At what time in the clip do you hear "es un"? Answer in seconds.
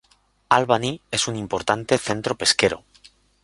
1.11-1.35